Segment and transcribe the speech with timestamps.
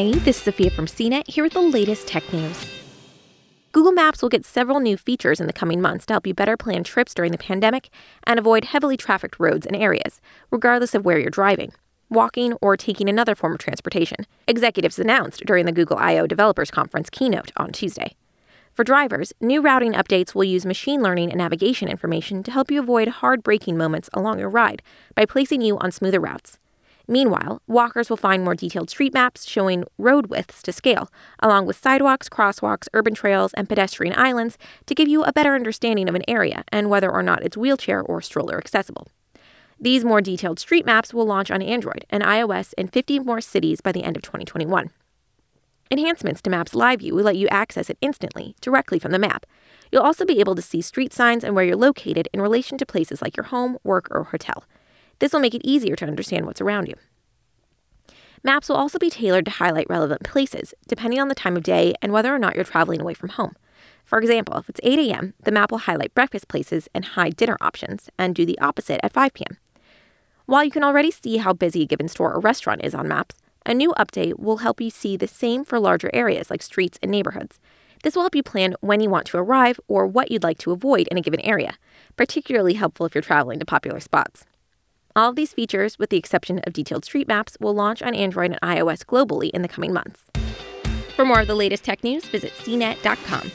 [0.00, 2.66] Hey, this is Sophia from CNET here with the latest tech news.
[3.72, 6.56] Google Maps will get several new features in the coming months to help you better
[6.56, 7.90] plan trips during the pandemic
[8.24, 11.72] and avoid heavily trafficked roads and areas, regardless of where you're driving,
[12.08, 17.10] walking, or taking another form of transportation, executives announced during the Google I/O Developers Conference
[17.10, 18.16] keynote on Tuesday.
[18.72, 22.80] For drivers, new routing updates will use machine learning and navigation information to help you
[22.80, 24.80] avoid hard braking moments along your ride
[25.14, 26.58] by placing you on smoother routes.
[27.10, 31.10] Meanwhile, walkers will find more detailed street maps showing road widths to scale,
[31.40, 34.56] along with sidewalks, crosswalks, urban trails, and pedestrian islands
[34.86, 38.00] to give you a better understanding of an area and whether or not it's wheelchair
[38.00, 39.08] or stroller accessible.
[39.80, 43.80] These more detailed street maps will launch on Android and iOS in 50 more cities
[43.80, 44.90] by the end of 2021.
[45.90, 49.46] Enhancements to Maps Live View will let you access it instantly, directly from the map.
[49.90, 52.86] You'll also be able to see street signs and where you're located in relation to
[52.86, 54.62] places like your home, work, or hotel.
[55.20, 56.94] This will make it easier to understand what's around you.
[58.42, 61.94] Maps will also be tailored to highlight relevant places, depending on the time of day
[62.00, 63.54] and whether or not you're traveling away from home.
[64.04, 67.56] For example, if it's 8 a.m., the map will highlight breakfast places and hide dinner
[67.60, 69.58] options, and do the opposite at 5 p.m.
[70.46, 73.36] While you can already see how busy a given store or restaurant is on maps,
[73.66, 77.10] a new update will help you see the same for larger areas like streets and
[77.10, 77.60] neighborhoods.
[78.02, 80.72] This will help you plan when you want to arrive or what you'd like to
[80.72, 81.74] avoid in a given area,
[82.16, 84.46] particularly helpful if you're traveling to popular spots.
[85.16, 88.52] All of these features, with the exception of detailed street maps, will launch on Android
[88.52, 90.30] and iOS globally in the coming months.
[91.16, 93.50] For more of the latest tech news, visit cnet.com.